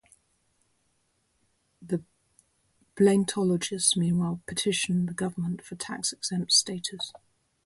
The 1.79 2.01
Blaintologists, 2.95 3.95
meanwhile, 3.95 4.41
petition 4.47 5.05
the 5.05 5.13
government 5.13 5.63
for 5.63 5.75
tax-exempt 5.75 6.51
status. 6.51 7.13